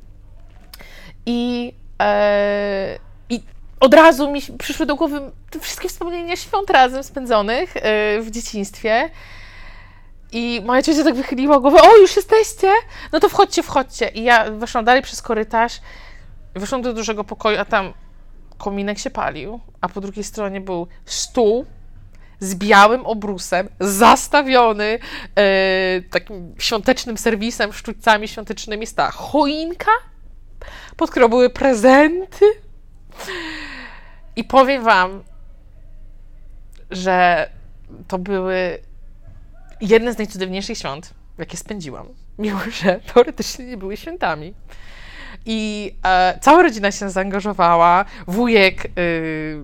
I, 1.25 1.73
e, 2.01 2.99
i 3.29 3.41
od 3.79 3.93
razu 3.93 4.31
mi 4.31 4.41
przyszły 4.57 4.85
do 4.85 4.95
głowy 4.95 5.21
wszystkie 5.61 5.89
wspomnienia 5.89 6.35
świąt 6.35 6.69
razem 6.69 7.03
spędzonych 7.03 7.77
e, 7.77 7.81
w 8.21 8.31
dzieciństwie. 8.31 9.09
I 10.31 10.61
moja 10.65 10.81
ciocia 10.81 11.03
tak 11.03 11.15
wychyliła 11.15 11.59
głowę, 11.59 11.81
o 11.81 11.97
już 11.97 12.15
jesteście? 12.15 12.71
No 13.11 13.19
to 13.19 13.29
wchodźcie, 13.29 13.63
wchodźcie. 13.63 14.07
I 14.07 14.23
ja 14.23 14.51
weszłam 14.51 14.85
dalej 14.85 15.01
przez 15.01 15.21
korytarz, 15.21 15.73
weszłam 16.55 16.81
do 16.81 16.93
dużego 16.93 17.23
pokoju, 17.23 17.59
a 17.59 17.65
tam 17.65 17.93
kominek 18.57 18.99
się 18.99 19.09
palił, 19.09 19.59
a 19.81 19.89
po 19.89 20.01
drugiej 20.01 20.23
stronie 20.23 20.61
był 20.61 20.87
stół 21.05 21.65
z 22.39 22.55
białym 22.55 23.05
obrusem, 23.05 23.69
zastawiony 23.79 24.99
e, 25.35 26.01
takim 26.01 26.55
świątecznym 26.57 27.17
serwisem, 27.17 27.73
sztućcami 27.73 28.27
świątecznymi, 28.27 28.87
stała 28.87 29.11
choinka, 29.11 29.91
pod 30.97 31.11
którą 31.11 31.27
były 31.27 31.49
prezenty. 31.49 32.45
I 34.35 34.43
powiem 34.43 34.83
wam, 34.83 35.23
że 36.91 37.49
to 38.07 38.17
były 38.17 38.79
jedne 39.81 40.13
z 40.13 40.17
najcudowniejszych 40.17 40.77
świąt, 40.77 41.13
jakie 41.37 41.57
spędziłam, 41.57 42.07
mimo 42.39 42.59
że 42.81 42.99
teoretycznie 43.13 43.65
nie 43.65 43.77
były 43.77 43.97
świętami. 43.97 44.53
I 45.45 45.91
e, 46.05 46.39
cała 46.41 46.63
rodzina 46.63 46.91
się 46.91 47.09
zaangażowała. 47.09 48.05
Wujek 48.27 48.85
y, 48.85 49.63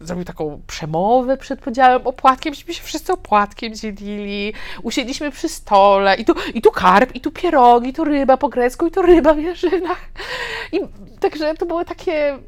zrobił 0.00 0.24
taką 0.24 0.62
przemowę 0.66 1.36
przed 1.36 1.60
podziałem 1.60 2.06
opłatkiem, 2.06 2.54
żeśmy 2.54 2.74
się 2.74 2.82
wszyscy 2.82 3.12
opłatkiem 3.12 3.74
dzielili. 3.74 4.52
Usiedliśmy 4.82 5.30
przy 5.30 5.48
stole 5.48 6.16
i 6.16 6.24
tu, 6.24 6.34
i 6.54 6.62
tu 6.62 6.70
karp, 6.70 7.14
i 7.14 7.20
tu 7.20 7.30
pierogi, 7.30 7.88
i 7.88 7.92
tu 7.92 8.04
ryba 8.04 8.36
po 8.36 8.48
grecku, 8.48 8.86
i 8.86 8.90
tu 8.90 9.02
ryba 9.02 9.34
w 9.34 9.38
jarzynach. 9.38 10.00
I 10.72 10.80
także 11.20 11.54
to 11.54 11.66
było 11.66 11.84
takie 11.84 12.38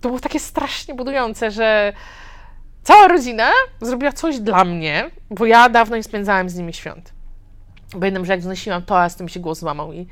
to 0.00 0.08
było 0.08 0.20
takie 0.20 0.40
strasznie 0.40 0.94
budujące, 0.94 1.50
że 1.50 1.92
cała 2.82 3.08
rodzina 3.08 3.50
zrobiła 3.80 4.12
coś 4.12 4.38
dla 4.38 4.64
mnie, 4.64 5.10
bo 5.30 5.46
ja 5.46 5.68
dawno 5.68 5.96
nie 5.96 6.02
spędzałem 6.02 6.50
z 6.50 6.56
nimi 6.56 6.74
świąt. 6.74 7.12
Pamiętam, 7.92 8.24
że 8.24 8.32
jak 8.32 8.42
znosiłam 8.42 8.82
to 8.82 9.24
mi 9.24 9.30
się 9.30 9.40
głos 9.40 9.58
złamał 9.58 9.92
i, 9.92 10.06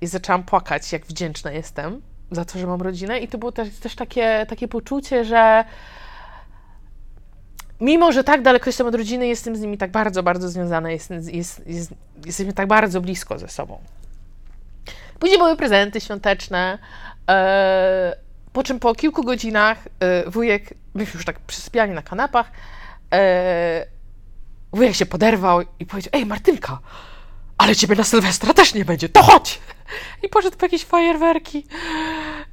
i 0.00 0.06
zaczęłam 0.06 0.42
płakać, 0.42 0.92
jak 0.92 1.06
wdzięczna 1.06 1.52
jestem 1.52 2.02
za 2.30 2.44
to, 2.44 2.58
że 2.58 2.66
mam 2.66 2.82
rodzinę. 2.82 3.18
I 3.18 3.28
to 3.28 3.38
było 3.38 3.52
też, 3.52 3.68
też 3.70 3.94
takie, 3.94 4.46
takie 4.48 4.68
poczucie, 4.68 5.24
że 5.24 5.64
mimo, 7.80 8.12
że 8.12 8.24
tak 8.24 8.42
daleko 8.42 8.68
jestem 8.68 8.86
od 8.86 8.94
rodziny, 8.94 9.26
jestem 9.26 9.56
z 9.56 9.60
nimi 9.60 9.78
tak 9.78 9.90
bardzo, 9.90 10.22
bardzo 10.22 10.48
związana, 10.48 10.90
jest, 10.90 11.10
jest, 11.10 11.66
jest, 11.66 11.94
jesteśmy 12.26 12.52
tak 12.52 12.66
bardzo 12.66 13.00
blisko 13.00 13.38
ze 13.38 13.48
sobą. 13.48 13.78
Później 15.18 15.38
były 15.38 15.56
prezenty 15.56 16.00
świąteczne. 16.00 16.78
Yy, 17.28 17.34
po 18.52 18.62
czym 18.62 18.80
po 18.80 18.94
kilku 18.94 19.24
godzinach 19.24 19.78
yy, 20.24 20.30
wujek, 20.30 20.74
myśmy 20.94 21.14
już 21.14 21.24
tak 21.24 21.40
przysypiali 21.40 21.92
na 21.92 22.02
kanapach, 22.02 22.50
yy, 23.12 23.18
wujek 24.72 24.94
się 24.94 25.06
poderwał 25.06 25.60
i 25.78 25.86
powiedział, 25.86 26.10
ej 26.14 26.26
Martynka, 26.26 26.78
ale 27.58 27.76
ciebie 27.76 27.96
na 27.96 28.04
Sylwestra 28.04 28.54
też 28.54 28.74
nie 28.74 28.84
będzie, 28.84 29.08
to 29.08 29.22
chodź! 29.22 29.60
I 30.22 30.28
poszedł 30.28 30.56
po 30.56 30.66
jakieś 30.66 30.84
fajerwerki 30.84 31.66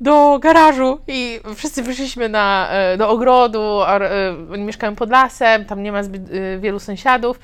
do 0.01 0.39
garażu 0.39 0.99
i 1.07 1.39
wszyscy 1.55 1.83
wyszliśmy 1.83 2.29
na, 2.29 2.69
do 2.97 3.09
ogrodu, 3.09 3.81
a, 3.81 3.99
mieszkałem 4.57 4.95
pod 4.95 5.09
lasem, 5.09 5.65
tam 5.65 5.83
nie 5.83 5.91
ma 5.91 6.03
zbyt 6.03 6.29
wielu 6.59 6.79
sąsiadów 6.79 7.39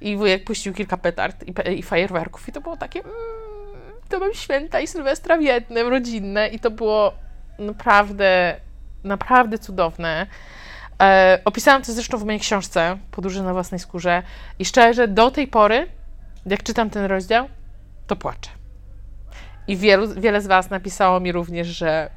i 0.00 0.16
wujek 0.16 0.44
puścił 0.44 0.74
kilka 0.74 0.96
petard 0.96 1.44
i, 1.48 1.78
i 1.78 1.82
fajerwerków 1.82 2.48
i 2.48 2.52
to 2.52 2.60
było 2.60 2.76
takie, 2.76 3.00
mm, 3.00 3.14
to 4.08 4.18
mam 4.18 4.34
święta 4.34 4.80
i 4.80 4.86
Sylwestra 4.86 5.36
w 5.36 5.42
jednym, 5.42 5.88
rodzinne 5.88 6.48
i 6.48 6.58
to 6.58 6.70
było 6.70 7.12
naprawdę, 7.58 8.56
naprawdę 9.04 9.58
cudowne. 9.58 10.26
E, 11.02 11.40
opisałam 11.44 11.82
to 11.82 11.92
zresztą 11.92 12.18
w 12.18 12.24
mojej 12.24 12.40
książce 12.40 12.98
Podróże 13.10 13.42
na 13.42 13.52
własnej 13.52 13.80
skórze 13.80 14.22
i 14.58 14.64
szczerze, 14.64 15.08
do 15.08 15.30
tej 15.30 15.46
pory, 15.46 15.86
jak 16.46 16.62
czytam 16.62 16.90
ten 16.90 17.04
rozdział, 17.04 17.48
to 18.06 18.16
płaczę. 18.16 18.57
I 19.68 19.76
wielu, 19.76 20.14
wiele 20.14 20.40
z 20.40 20.46
Was 20.46 20.70
napisało 20.70 21.20
mi 21.20 21.32
również, 21.32 21.66
że 21.66 22.10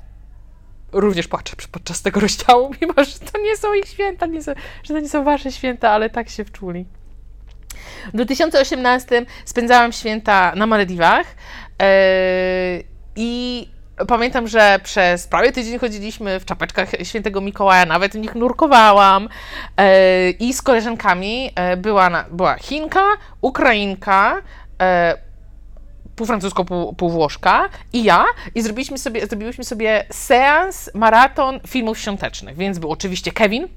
również 0.92 1.28
płaczę 1.28 1.56
podczas 1.72 2.02
tego 2.02 2.20
rozdziału, 2.20 2.72
mimo 2.82 2.94
że 2.94 3.32
to 3.32 3.42
nie 3.42 3.58
są 3.58 3.74
ich 3.74 3.86
święta, 3.86 4.26
nie 4.26 4.44
są, 4.44 4.52
że 4.84 4.94
to 4.94 5.00
nie 5.00 5.10
są 5.10 5.24
Wasze 5.24 5.52
święta, 5.52 5.90
ale 5.90 6.10
tak 6.10 6.30
się 6.30 6.46
wczuli. 6.46 6.86
W 8.08 8.12
2018 8.12 9.26
spędzałam 9.46 9.92
święta 9.92 10.54
na 10.56 10.68
Malediwach 10.68 11.26
yy, 11.80 11.86
i 13.16 13.68
Pamiętam, 14.08 14.48
że 14.48 14.80
przez 14.84 15.28
prawie 15.28 15.52
tydzień 15.52 15.80
chodziliśmy 15.80 16.40
w 16.40 16.46
czapeczkach 16.46 16.90
świętego 17.04 17.42
Mikołaja, 17.42 17.86
nawet 17.86 18.12
w 18.12 18.16
nich 18.16 18.36
nurkowałam. 18.36 19.30
E, 19.78 20.30
I 20.30 20.54
z 20.54 20.62
koleżankami 20.62 21.52
e, 21.56 21.78
była, 21.78 22.10
na, 22.10 22.26
była 22.32 22.56
Chinka, 22.56 23.04
Ukrainka, 23.42 24.42
e, 24.82 25.31
pół 26.16 26.28
francusko, 26.28 26.66
pół, 26.66 26.94
pół 26.94 27.10
włoszka 27.10 27.70
i 27.94 28.04
ja 28.04 28.26
i 28.56 28.62
zrobiliśmy 28.62 28.98
sobie, 28.98 29.28
zrobiliśmy 29.28 29.64
sobie 29.64 30.06
seans, 30.12 30.90
maraton 30.94 31.60
filmów 31.68 32.00
świątecznych, 32.00 32.58
więc 32.58 32.80
był 32.80 32.92
oczywiście 32.92 33.32
Kevin, 33.32 33.68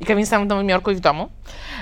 i 0.00 0.04
Kevin 0.04 0.26
sam 0.26 0.44
w 0.44 0.46
Nowym 0.46 0.68
Jorku 0.68 0.90
i 0.90 0.94
w 0.94 1.00
domu. 1.00 1.28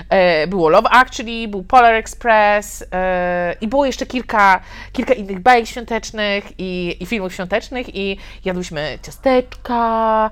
E, 0.09 0.47
było 0.47 0.69
Love 0.69 0.89
Actually, 0.89 1.47
był 1.47 1.63
Polar 1.63 1.93
Express 1.93 2.85
e, 2.91 3.55
i 3.61 3.67
było 3.67 3.85
jeszcze 3.85 4.05
kilka, 4.05 4.59
kilka 4.91 5.13
innych 5.13 5.39
bajek 5.39 5.67
świątecznych 5.67 6.43
i, 6.57 7.03
i 7.03 7.05
filmów 7.05 7.33
świątecznych 7.33 7.95
i 7.95 8.17
jadłyśmy 8.45 8.99
ciasteczka, 9.03 10.29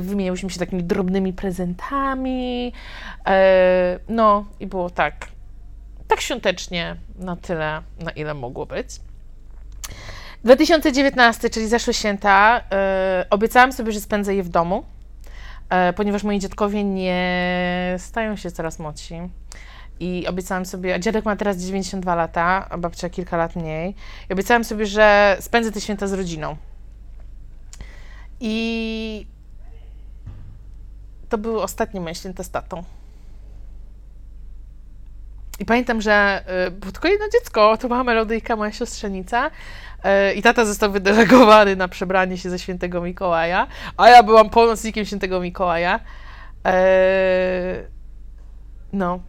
wymieniałyśmy 0.00 0.50
się 0.50 0.58
takimi 0.58 0.84
drobnymi 0.84 1.32
prezentami. 1.32 2.72
E, 3.26 3.98
no 4.08 4.44
i 4.60 4.66
było 4.66 4.90
tak, 4.90 5.26
tak 6.10 6.20
świątecznie 6.20 6.96
na 7.18 7.36
tyle, 7.36 7.82
na 7.98 8.10
ile 8.10 8.34
mogło 8.34 8.66
być. 8.66 8.88
2019, 10.44 11.50
czyli 11.50 11.68
zeszłe 11.68 11.94
święta, 11.94 12.64
obiecałam 13.30 13.72
sobie, 13.72 13.92
że 13.92 14.00
spędzę 14.00 14.34
je 14.34 14.42
w 14.42 14.48
domu. 14.48 14.84
E, 15.70 15.92
ponieważ 15.92 16.22
moi 16.22 16.38
dziadkowie 16.38 16.84
nie 16.84 17.96
stają 17.98 18.36
się 18.36 18.50
coraz 18.50 18.78
młodsi. 18.78 19.14
I 20.00 20.26
obiecałam 20.26 20.66
sobie, 20.66 20.94
a 20.94 20.98
dziadek 20.98 21.24
ma 21.24 21.36
teraz 21.36 21.56
92 21.56 22.14
lata, 22.14 22.66
a 22.70 22.78
babcia 22.78 23.10
kilka 23.10 23.36
lat 23.36 23.56
mniej. 23.56 23.94
I 24.30 24.32
obiecałam 24.32 24.64
sobie, 24.64 24.86
że 24.86 25.36
spędzę 25.40 25.72
te 25.72 25.80
święta 25.80 26.06
z 26.06 26.12
rodziną. 26.12 26.56
I 28.40 29.26
to 31.28 31.38
były 31.38 31.62
ostatnie 31.62 32.00
moje 32.00 32.14
święta 32.14 32.42
z 32.42 32.50
tatą. 32.50 32.84
I 35.60 35.64
pamiętam, 35.64 36.00
że 36.00 36.44
y, 36.66 36.70
było 36.70 36.92
tylko 36.92 37.08
jedno 37.08 37.26
dziecko, 37.28 37.76
to 37.76 37.88
była 37.88 38.04
Melodyjka, 38.04 38.56
moja 38.56 38.72
siostrzenica. 38.72 39.50
Y, 40.30 40.34
I 40.34 40.42
tata 40.42 40.64
został 40.64 40.92
wydelegowany 40.92 41.76
na 41.76 41.88
przebranie 41.88 42.38
się 42.38 42.50
ze 42.50 42.58
świętego 42.58 43.00
Mikołaja, 43.00 43.66
a 43.96 44.08
ja 44.08 44.22
byłam 44.22 44.50
pomocnikiem 44.50 45.04
świętego 45.04 45.40
Mikołaja. 45.40 45.96
Y, 45.98 47.90
no. 48.92 49.20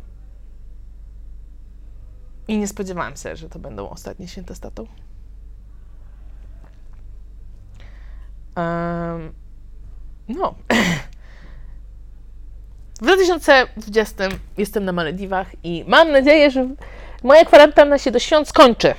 I 2.48 2.58
nie 2.58 2.68
spodziewałam 2.68 3.16
się, 3.16 3.36
że 3.36 3.50
to 3.50 3.60
będą 3.60 3.90
ostatnie 3.90 4.28
święta. 4.28 4.54
Um, 8.56 9.34
no. 10.28 10.56
W 13.02 13.04
2020 13.04 14.24
jestem 14.58 14.86
na 14.86 14.92
Malediwach 14.92 15.48
i 15.64 15.86
mam 15.88 16.12
nadzieję, 16.12 16.52
że 16.52 16.68
moja 17.24 17.46
kwarantanna 17.46 17.98
się 17.98 18.12
do 18.12 18.20
świąt 18.20 18.48
skończy 18.48 18.94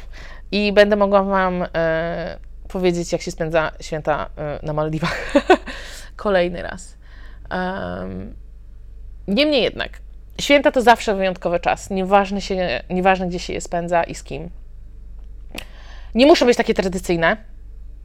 i 0.52 0.72
będę 0.72 0.96
mogła 0.96 1.22
Wam 1.22 1.64
e, 1.74 2.38
powiedzieć, 2.68 3.12
jak 3.12 3.22
się 3.22 3.30
spędza 3.30 3.72
święta 3.80 4.30
e, 4.36 4.58
na 4.62 4.72
Malediwach 4.72 5.32
kolejny 6.16 6.62
raz. 6.62 6.96
Um, 7.50 8.34
niemniej 9.28 9.62
jednak, 9.62 9.90
święta 10.40 10.70
to 10.70 10.82
zawsze 10.82 11.14
wyjątkowy 11.14 11.60
czas, 11.60 11.90
nieważne, 11.90 12.40
się, 12.40 12.82
nieważne 12.90 13.28
gdzie 13.28 13.38
się 13.38 13.52
je 13.52 13.60
spędza 13.60 14.04
i 14.04 14.14
z 14.14 14.22
kim. 14.22 14.50
Nie 16.14 16.26
muszą 16.26 16.46
być 16.46 16.56
takie 16.56 16.74
tradycyjne, 16.74 17.36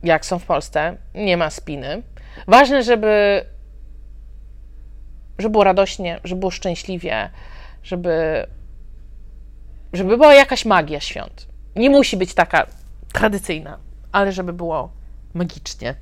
jak 0.04 0.26
są 0.26 0.40
w 0.40 0.46
Polsce, 0.46 0.98
nie 1.16 1.38
ma 1.38 1.50
spiny. 1.50 2.04
Ważne, 2.48 2.84
żeby 2.84 3.42
żeby 5.40 5.52
było 5.52 5.64
radośnie, 5.64 6.20
żeby 6.24 6.40
było 6.40 6.52
szczęśliwie, 6.52 7.30
żeby, 7.84 8.48
żeby 9.94 10.18
była 10.18 10.34
jakaś 10.34 10.66
magia 10.66 11.00
świąt. 11.00 11.48
Nie 11.76 11.90
musi 11.90 12.18
być 12.18 12.34
taka 12.34 12.68
tradycyjna, 13.14 13.78
ale 14.12 14.32
żeby 14.32 14.54
było 14.54 14.92
magicznie. 15.34 15.96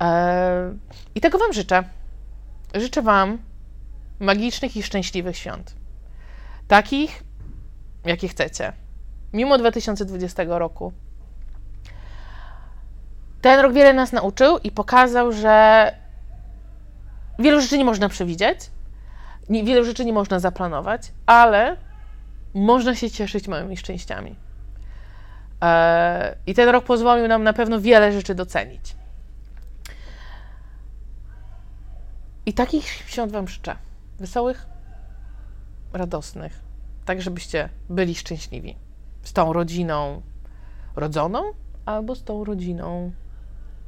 Eee, 0.00 0.78
I 1.14 1.20
tego 1.20 1.38
Wam 1.38 1.52
życzę. 1.52 1.84
Życzę 2.74 3.02
Wam 3.02 3.38
magicznych 4.20 4.76
i 4.76 4.82
szczęśliwych 4.82 5.36
świąt. 5.36 5.74
Takich, 6.68 7.24
jakie 8.04 8.28
chcecie. 8.28 8.72
Mimo 9.32 9.58
2020 9.58 10.42
roku. 10.46 10.92
Ten 13.40 13.60
rok 13.60 13.72
wiele 13.72 13.92
nas 13.92 14.12
nauczył 14.12 14.58
i 14.58 14.70
pokazał, 14.70 15.32
że 15.32 15.86
wielu 17.38 17.60
rzeczy 17.60 17.78
nie 17.78 17.84
można 17.84 18.08
przewidzieć, 18.08 18.58
wielu 19.50 19.84
rzeczy 19.84 20.04
nie 20.04 20.12
można 20.12 20.38
zaplanować, 20.38 21.12
ale 21.26 21.76
można 22.54 22.94
się 22.94 23.10
cieszyć 23.10 23.48
małymi 23.48 23.76
szczęściami. 23.76 24.36
Eee, 25.60 26.34
I 26.46 26.54
ten 26.54 26.68
rok 26.68 26.84
pozwolił 26.84 27.28
nam 27.28 27.42
na 27.42 27.52
pewno 27.52 27.80
wiele 27.80 28.12
rzeczy 28.12 28.34
docenić. 28.34 28.96
I 32.46 32.52
takich 32.52 32.86
świąt 32.86 33.32
Wam 33.32 33.48
życzę. 33.48 33.76
Wesołych, 34.18 34.66
radosnych, 35.92 36.60
tak 37.04 37.22
żebyście 37.22 37.68
byli 37.90 38.14
szczęśliwi. 38.14 38.76
Z 39.22 39.32
tą 39.32 39.52
rodziną 39.52 40.22
rodzoną 40.96 41.42
albo 41.86 42.14
z 42.14 42.24
tą 42.24 42.44
rodziną 42.44 43.12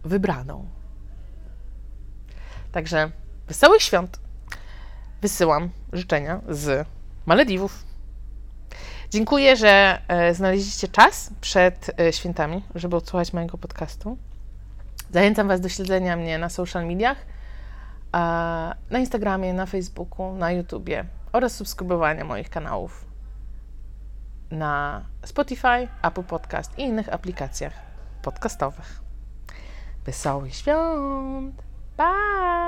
wybraną. 0.04 0.66
Także 2.72 3.11
wesołych 3.48 3.83
świąt 3.83 4.20
wysyłam 5.22 5.70
życzenia 5.92 6.40
z 6.48 6.87
Malediwów. 7.26 7.85
Dziękuję, 9.11 9.57
że 9.57 10.02
e, 10.09 10.35
znaleźliście 10.35 10.88
czas 10.88 11.30
przed 11.40 12.00
e, 12.00 12.12
świętami, 12.12 12.62
żeby 12.74 12.96
odsłuchać 12.96 13.33
mojego 13.33 13.59
podcastu. 13.59 14.18
Zachęcam 15.11 15.48
Was 15.48 15.61
do 15.61 15.68
śledzenia 15.68 16.16
mnie 16.16 16.38
na 16.38 16.48
social 16.48 16.87
mediach, 16.87 17.18
na 18.90 18.98
Instagramie, 18.98 19.54
na 19.54 19.66
Facebooku, 19.66 20.35
na 20.35 20.52
YouTubie 20.52 21.04
oraz 21.33 21.54
subskrybowania 21.54 22.24
moich 22.24 22.50
kanałów 22.50 23.04
na 24.50 25.04
Spotify, 25.24 25.88
Apple 26.02 26.22
Podcast 26.22 26.78
i 26.78 26.83
innych 26.83 27.12
aplikacjach 27.12 27.72
podcastowych. 28.22 29.00
Wesołych 30.04 30.54
świąt! 30.54 31.62
Bye! 31.96 32.63